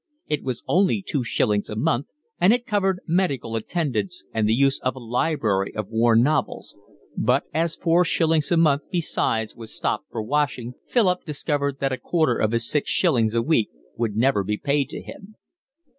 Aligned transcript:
It 0.27 0.41
was 0.41 0.63
only 0.67 1.03
two 1.07 1.23
shillings 1.23 1.69
a 1.69 1.75
month, 1.75 2.07
and 2.39 2.51
it 2.53 2.65
covered 2.65 3.01
medical 3.05 3.55
attendance 3.55 4.23
and 4.33 4.49
the 4.49 4.53
use 4.55 4.79
of 4.79 4.95
a 4.95 4.99
library 4.99 5.75
of 5.75 5.89
worn 5.89 6.23
novels; 6.23 6.75
but 7.15 7.43
as 7.53 7.75
four 7.75 8.03
shillings 8.03 8.51
a 8.51 8.57
month 8.57 8.81
besides 8.89 9.55
was 9.55 9.71
stopped 9.75 10.09
for 10.09 10.23
washing, 10.23 10.73
Philip 10.87 11.23
discovered 11.23 11.77
that 11.81 11.91
a 11.93 11.97
quarter 11.99 12.35
of 12.39 12.51
his 12.51 12.67
six 12.67 12.89
shillings 12.89 13.35
a 13.35 13.43
week 13.43 13.69
would 13.95 14.15
never 14.15 14.43
be 14.43 14.57
paid 14.57 14.89
to 14.89 15.03
him. 15.03 15.35